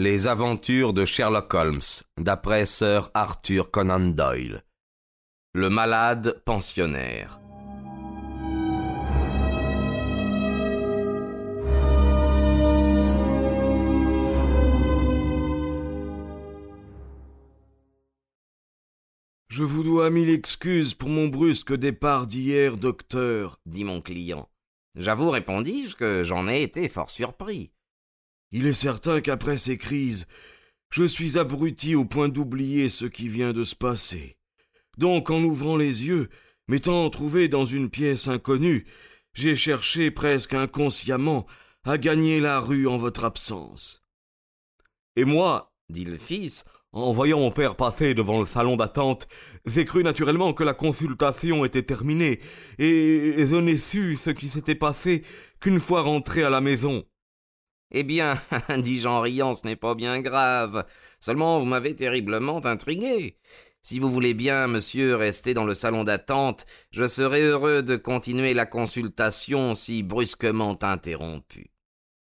[0.00, 1.80] Les aventures de Sherlock Holmes,
[2.20, 4.62] d'après Sir Arthur Conan Doyle.
[5.54, 7.40] Le malade pensionnaire.
[19.48, 24.48] Je vous dois mille excuses pour mon brusque départ d'hier, docteur, dit mon client.
[24.94, 27.72] J'avoue, répondis-je, que j'en ai été fort surpris.
[28.50, 30.26] Il est certain qu'après ces crises,
[30.90, 34.38] je suis abruti au point d'oublier ce qui vient de se passer.
[34.96, 36.28] Donc, en ouvrant les yeux,
[36.66, 38.86] m'étant trouvé dans une pièce inconnue,
[39.34, 41.46] j'ai cherché presque inconsciemment
[41.84, 44.02] à gagner la rue en votre absence.
[45.16, 49.28] Et moi, dit le fils, en voyant mon père passer devant le salon d'attente,
[49.66, 52.40] j'ai cru naturellement que la consultation était terminée,
[52.78, 55.22] et je n'ai su ce qui s'était passé
[55.60, 57.04] qu'une fois rentré à la maison.
[57.90, 58.40] Eh bien,
[58.78, 60.84] dis-je en riant, ce n'est pas bien grave.
[61.20, 63.38] Seulement vous m'avez terriblement intrigué.
[63.82, 68.52] Si vous voulez bien, monsieur, rester dans le salon d'attente, je serai heureux de continuer
[68.52, 71.70] la consultation si brusquement interrompue.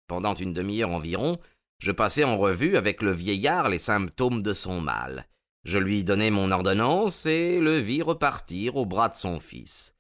[0.08, 1.38] Pendant une demi-heure environ,
[1.80, 5.28] je passai en revue avec le vieillard les symptômes de son mal.
[5.64, 9.96] Je lui donnai mon ordonnance et le vis repartir au bras de son fils.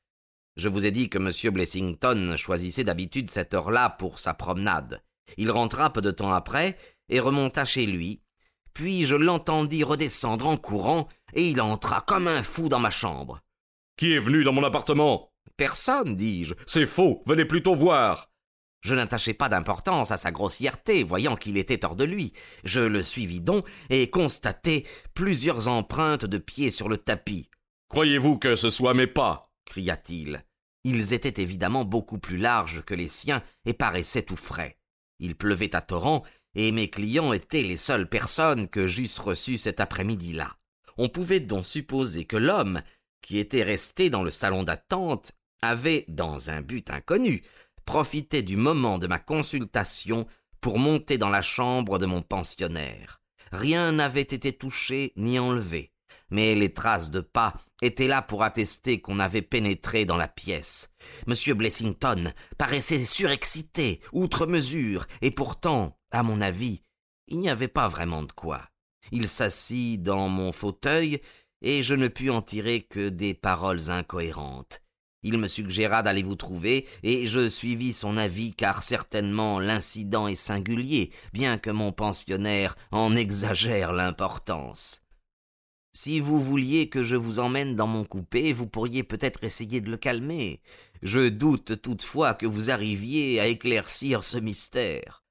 [0.55, 1.53] Je vous ai dit que M.
[1.53, 5.01] Blessington choisissait d'habitude cette heure-là pour sa promenade.
[5.37, 6.77] Il rentra peu de temps après
[7.09, 8.21] et remonta chez lui.
[8.73, 13.39] Puis je l'entendis redescendre en courant et il entra comme un fou dans ma chambre.
[13.97, 15.31] Qui est venu dans mon appartement?
[15.57, 16.55] Personne, dis-je.
[16.65, 17.21] C'est faux.
[17.25, 18.29] Venez plutôt voir.
[18.81, 22.33] Je n'attachai pas d'importance à sa grossièreté, voyant qu'il était hors de lui.
[22.65, 27.49] Je le suivis donc et constatai plusieurs empreintes de pieds sur le tapis.
[27.89, 29.43] Croyez-vous que ce soit mes pas?
[29.65, 30.43] cria-t-il.
[30.83, 34.77] Ils étaient évidemment beaucoup plus larges que les siens et paraissaient tout frais.
[35.19, 36.23] Il pleuvait à torrent,
[36.55, 40.57] et mes clients étaient les seules personnes que j'eusse reçues cet après-midi-là.
[40.97, 42.81] On pouvait donc supposer que l'homme,
[43.21, 45.31] qui était resté dans le salon d'attente,
[45.61, 47.43] avait, dans un but inconnu,
[47.85, 50.27] profitait du moment de ma consultation
[50.61, 53.21] pour monter dans la chambre de mon pensionnaire.
[53.51, 55.92] Rien n'avait été touché ni enlevé,
[56.29, 60.91] mais les traces de pas étaient là pour attester qu'on avait pénétré dans la pièce.
[61.27, 61.35] M.
[61.55, 66.83] Blessington paraissait surexcité, outre mesure, et pourtant, à mon avis,
[67.27, 68.69] il n'y avait pas vraiment de quoi.
[69.11, 71.21] Il s'assit dans mon fauteuil,
[71.61, 74.81] et je ne pus en tirer que des paroles incohérentes.
[75.23, 80.35] Il me suggéra d'aller vous trouver, et je suivis son avis car certainement l'incident est
[80.35, 85.02] singulier, bien que mon pensionnaire en exagère l'importance.
[85.95, 89.91] Si vous vouliez que je vous emmène dans mon coupé, vous pourriez peut-être essayer de
[89.91, 90.59] le calmer.
[91.03, 95.23] Je doute toutefois que vous arriviez à éclaircir ce mystère.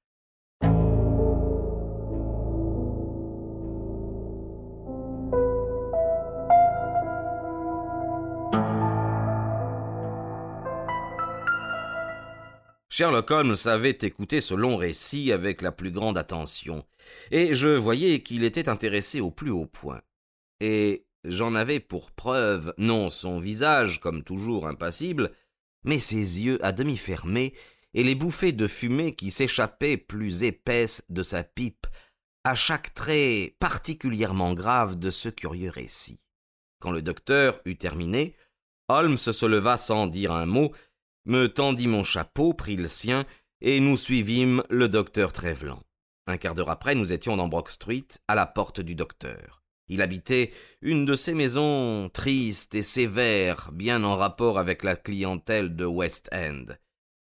[12.87, 16.85] Sherlock Holmes avait écouté ce long récit avec la plus grande attention,
[17.31, 19.99] et je voyais qu'il était intéressé au plus haut point.
[20.65, 25.33] Et j'en avais pour preuve non son visage, comme toujours impassible,
[25.83, 27.53] mais ses yeux à demi fermés
[27.93, 31.85] et les bouffées de fumée qui s'échappaient plus épaisses de sa pipe
[32.45, 36.21] à chaque trait particulièrement grave de ce curieux récit.
[36.79, 38.33] Quand le docteur eut terminé,
[38.87, 40.71] Holmes se leva sans dire un mot
[41.25, 43.25] me tendit mon chapeau, prit le sien,
[43.59, 45.83] et nous suivîmes le docteur Trevelan.
[46.27, 49.62] Un quart d'heure après, nous étions dans Brock Street, à la porte du docteur.
[49.87, 50.51] Il habitait
[50.81, 56.29] une de ces maisons tristes et sévères, bien en rapport avec la clientèle de West
[56.33, 56.65] End.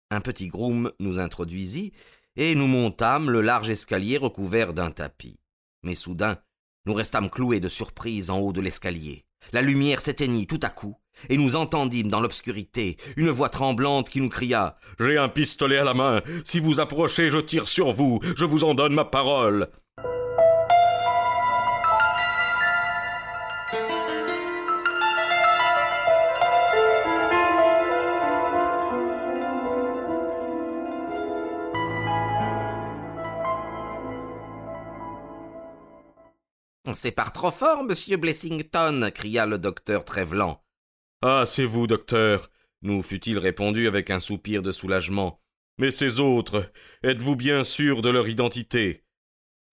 [0.10, 1.94] Un petit groom nous introduisit,
[2.36, 5.40] et nous montâmes le large escalier recouvert d'un tapis.
[5.84, 6.38] Mais soudain,
[6.86, 9.26] nous restâmes cloués de surprise en haut de l'escalier.
[9.54, 10.98] La lumière s'éteignit tout à coup,
[11.30, 15.84] et nous entendîmes dans l'obscurité une voix tremblante qui nous cria J'ai un pistolet à
[15.84, 16.22] la main.
[16.46, 18.20] Si vous approchez, je tire sur vous.
[18.36, 19.70] Je vous en donne ma parole.
[36.96, 40.64] C'est par trop fort, monsieur Blessington, cria le docteur Trevelan.
[41.22, 42.50] Ah, c'est vous, docteur,
[42.82, 45.40] nous fut-il répondu avec un soupir de soulagement.
[45.78, 46.72] Mais ces autres,
[47.04, 49.04] êtes-vous bien sûr de leur identité?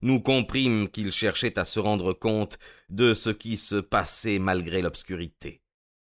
[0.01, 2.59] Nous comprîmes qu'il cherchait à se rendre compte
[2.89, 5.61] de ce qui se passait malgré l'obscurité.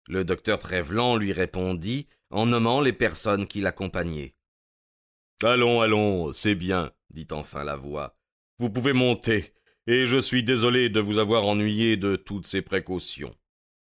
[0.08, 4.36] Le docteur Trevelan lui répondit en nommant les personnes qui l'accompagnaient.
[5.44, 8.18] Allons, allons, c'est bien, dit enfin la voix.
[8.60, 9.54] Vous pouvez monter,
[9.90, 13.34] et je suis désolé de vous avoir ennuyé de toutes ces précautions.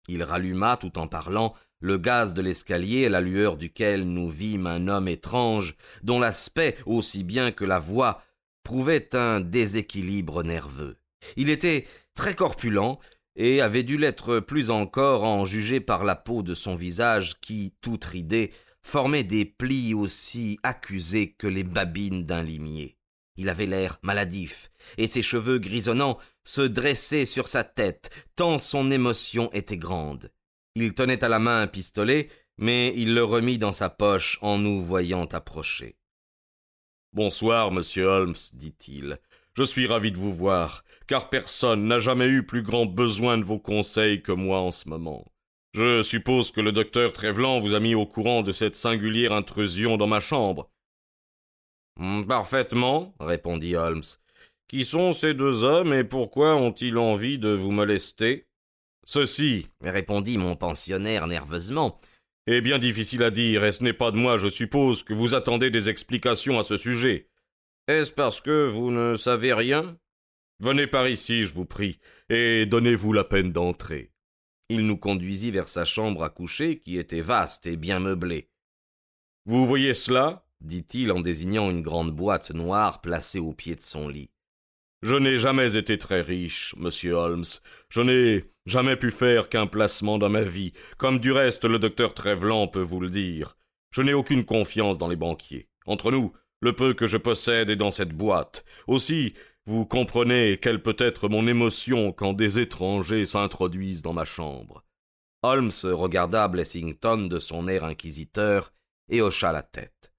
[0.08, 4.68] Il ralluma, tout en parlant, le gaz de l'escalier à la lueur duquel nous vîmes
[4.68, 8.24] un homme étrange, dont l'aspect, aussi bien que la voix,
[8.64, 10.96] prouvait un déséquilibre nerveux.
[11.36, 11.86] Il était
[12.16, 12.98] très corpulent,
[13.36, 17.74] et avait dû l'être plus encore en juger par la peau de son visage qui,
[17.82, 22.96] toute ridée, formait des plis aussi accusés que les babines d'un limier.
[23.38, 28.92] Il avait l'air maladif, et ses cheveux grisonnants se dressaient sur sa tête, tant son
[28.92, 30.32] émotion était grande.
[30.76, 34.58] Il tenait à la main un pistolet, mais il le remit dans sa poche en
[34.58, 35.98] nous voyant approcher.
[37.14, 39.20] Bonsoir, monsieur Holmes, dit-il.
[39.54, 43.44] Je suis ravi de vous voir, car personne n'a jamais eu plus grand besoin de
[43.44, 45.26] vos conseils que moi en ce moment.
[45.74, 49.98] Je suppose que le docteur Trevelan vous a mis au courant de cette singulière intrusion
[49.98, 50.70] dans ma chambre.
[51.98, 54.04] Hmm, parfaitement, répondit Holmes.
[54.68, 58.48] Qui sont ces deux hommes et pourquoi ont-ils envie de vous molester?
[59.04, 62.00] Ceci, répondit mon pensionnaire nerveusement,
[62.48, 65.34] est bien difficile à dire, et ce n'est pas de moi, je suppose, que vous
[65.36, 67.28] attendez des explications à ce sujet.
[67.88, 69.98] Est-ce parce que vous ne savez rien?
[70.60, 72.00] Venez par ici, je vous prie,
[72.30, 74.12] et donnez-vous la peine d'entrer.
[74.70, 78.50] Il nous conduisit vers sa chambre à coucher, qui était vaste et bien meublée.
[79.46, 80.46] Vous voyez cela?
[80.62, 84.30] Dit-il en désignant une grande boîte noire placée au pied de son lit.
[85.02, 87.46] Je n'ai jamais été très riche, monsieur Holmes.
[87.90, 92.14] Je n'ai jamais pu faire qu'un placement dans ma vie, comme du reste le docteur
[92.14, 93.58] Trevelan peut vous le dire.
[93.92, 95.68] Je n'ai aucune confiance dans les banquiers.
[95.88, 98.64] Entre nous, le peu que je possède est dans cette boîte.
[98.86, 99.34] Aussi,
[99.66, 104.84] vous comprenez quelle peut être mon émotion quand des étrangers s'introduisent dans ma chambre.
[105.44, 108.72] Holmes regarda Blessington de son air inquisiteur
[109.10, 110.11] et hocha la tête.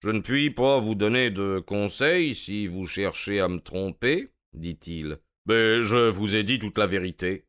[0.00, 5.18] Je ne puis pas vous donner de conseils si vous cherchez à me tromper, dit-il.
[5.46, 7.46] Mais je vous ai dit toute la vérité.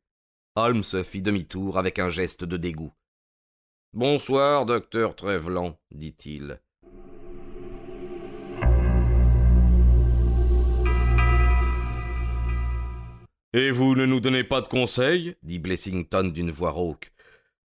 [0.55, 2.91] Holmes fit demi-tour avec un geste de dégoût.
[3.93, 6.59] Bonsoir, docteur Trevelan, dit-il.
[13.53, 17.11] Et vous ne nous donnez pas de conseils dit Blessington d'une voix rauque.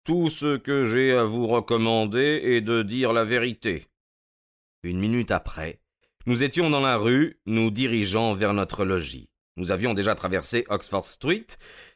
[0.06, 3.91] Tout ce que j'ai à vous recommander est de dire la vérité.
[4.83, 5.80] Une minute après,
[6.25, 9.30] nous étions dans la rue, nous dirigeant vers notre logis.
[9.56, 11.45] Nous avions déjà traversé Oxford Street,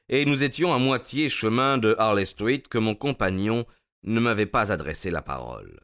[0.08, 3.66] et nous étions à moitié chemin de Harley Street que mon compagnon
[4.04, 5.80] ne m'avait pas adressé la parole.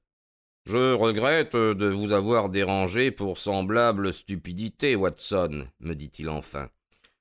[0.67, 6.69] Je regrette de vous avoir dérangé pour semblable stupidité, Watson, me dit-il enfin.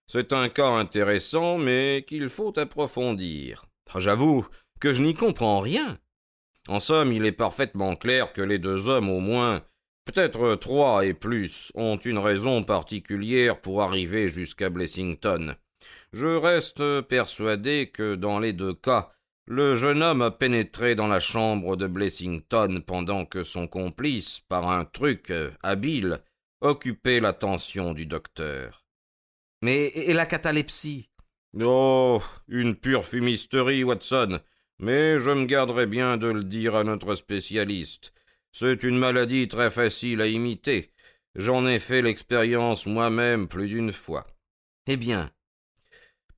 [0.07, 3.65] C'est un cas intéressant, mais qu'il faut approfondir.
[3.97, 4.47] J'avoue
[4.79, 5.99] que je n'y comprends rien.
[6.69, 9.63] En somme, il est parfaitement clair que les deux hommes, au moins,
[10.05, 15.57] peut-être trois et plus, ont une raison particulière pour arriver jusqu'à Blessington.
[16.13, 19.13] Je reste persuadé que dans les deux cas,
[19.47, 24.69] le jeune homme a pénétré dans la chambre de Blessington pendant que son complice, par
[24.71, 25.33] un truc
[25.63, 26.23] habile,
[26.61, 28.85] occupait l'attention du docteur.
[29.63, 31.11] Mais et la catalepsie?
[31.61, 34.41] Oh, une pure fumisterie, Watson.
[34.81, 38.15] Mais je me garderai bien de le dire à notre spécialiste.
[38.51, 40.91] C'est une maladie très facile à imiter.
[41.35, 44.27] J'en ai fait l'expérience moi-même plus d'une fois.
[44.87, 45.31] Eh bien,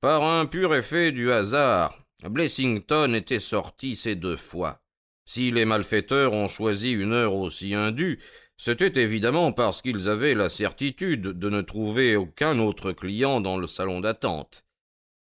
[0.01, 1.97] par un pur effet du hasard,
[2.29, 4.81] Blessington était sorti ces deux fois.
[5.25, 8.19] Si les malfaiteurs ont choisi une heure aussi indue,
[8.57, 13.67] c'était évidemment parce qu'ils avaient la certitude de ne trouver aucun autre client dans le
[13.67, 14.65] salon d'attente.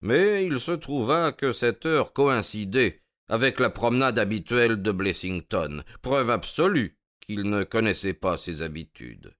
[0.02, 6.30] Mais il se trouva que cette heure coïncidait avec la promenade habituelle de Blessington, preuve
[6.30, 9.34] absolue qu'ils ne connaissaient pas ses habitudes.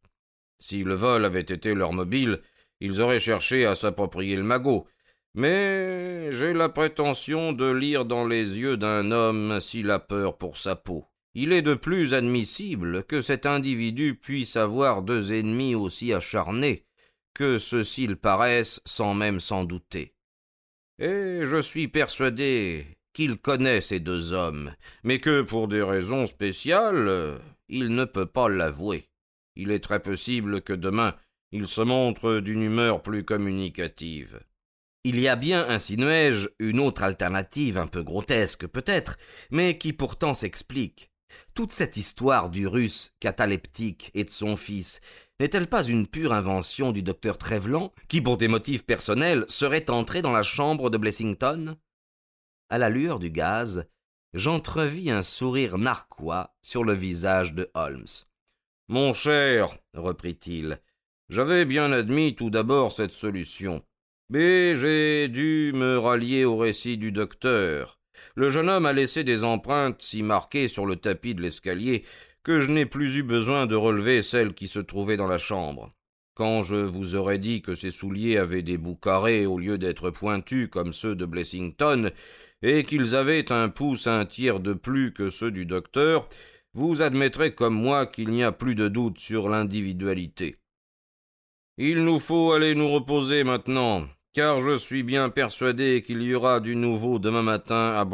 [0.60, 2.40] Si le vol avait été leur mobile,
[2.80, 4.88] ils auraient cherché à s'approprier le magot.
[5.34, 10.58] Mais j'ai la prétention de lire dans les yeux d'un homme s'il a peur pour
[10.58, 11.06] sa peau.
[11.34, 16.86] Il est de plus admissible que cet individu puisse avoir deux ennemis aussi acharnés
[17.34, 20.14] que ceux-ci le paraissent sans même s'en douter.
[20.98, 24.74] Et je suis persuadé qu'il connaît ces deux hommes,
[25.04, 29.10] mais que pour des raisons spéciales, il ne peut pas l'avouer.
[29.56, 31.16] Il est très possible que demain
[31.52, 34.40] il se montre d'une humeur plus communicative.
[35.04, 39.18] Il y a bien, insinuai-je, une autre alternative un peu grotesque peut-être,
[39.50, 41.10] mais qui pourtant s'explique.
[41.56, 45.00] Toute cette histoire du russe cataleptique et de son fils
[45.40, 50.22] n'est-elle pas une pure invention du docteur Trevelan, qui, pour des motifs personnels, serait entré
[50.22, 51.78] dans la chambre de Blessington?
[52.72, 53.88] À la lueur du gaz,
[54.36, 58.06] j'entrevis un sourire narquois sur le visage de Holmes.
[58.88, 60.80] Mon cher, reprit-il,
[61.30, 63.84] J'avais bien admis tout d'abord cette solution.
[64.30, 67.98] Mais j'ai dû me rallier au récit du docteur.
[68.36, 72.06] Le jeune homme a laissé des empreintes si marquées sur le tapis de l'escalier
[72.44, 75.90] que je n'ai plus eu besoin de relever celles qui se trouvaient dans la chambre.
[76.36, 80.12] Quand je vous aurais dit que ces souliers avaient des bouts carrés au lieu d'être
[80.12, 82.12] pointus comme ceux de Blessington,
[82.62, 86.28] et qu'ils avaient un pouce un tiers de plus que ceux du docteur,
[86.74, 90.58] vous admettrez comme moi qu'il n'y a plus de doute sur l'individualité.
[91.78, 96.60] Il nous faut aller nous reposer maintenant, car je suis bien persuadé qu'il y aura
[96.60, 98.06] du nouveau demain matin à.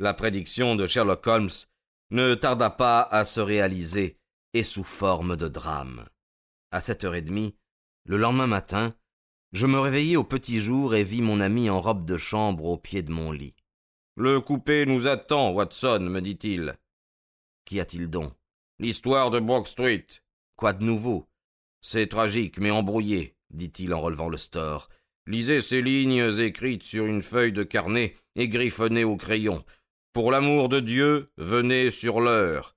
[0.00, 1.50] La prédiction de Sherlock Holmes
[2.10, 4.16] ne tarda pas à se réaliser,
[4.54, 6.06] et sous forme de drame.
[6.70, 7.54] À sept heures et demie,
[8.06, 8.94] le lendemain matin,
[9.52, 12.78] je me réveillai au petit jour et vis mon ami en robe de chambre au
[12.78, 13.54] pied de mon lit.
[14.16, 16.78] Le coupé nous attend, Watson, me dit-il.
[17.66, 18.32] Qu'y a-t-il donc?
[18.78, 20.06] L'histoire de Brook Street.
[20.56, 21.28] Quoi de nouveau?
[21.82, 24.88] C'est tragique, mais embrouillé, dit-il en relevant le store.
[25.26, 29.62] Lisez ces lignes écrites sur une feuille de carnet et griffonnées au crayon.
[30.12, 32.74] Pour l'amour de Dieu, venez sur l'heure.